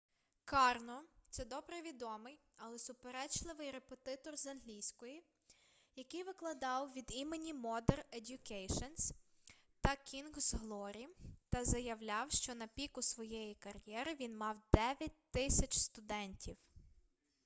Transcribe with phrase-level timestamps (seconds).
[0.45, 5.23] карно це добре відомий але суперечливий репетитор з англійської
[5.95, 8.85] який викладав від імені модер едьюкейшн
[9.81, 11.07] та кінгз глорі
[11.49, 16.55] та заявляв що на піку своєї кар'єри він мав 9000 студентів